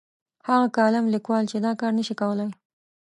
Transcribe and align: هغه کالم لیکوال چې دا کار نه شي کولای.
هغه 0.47 0.67
کالم 0.77 1.05
لیکوال 1.15 1.43
چې 1.51 1.57
دا 1.65 1.71
کار 1.81 1.91
نه 1.97 2.03
شي 2.07 2.15
کولای. 2.21 2.49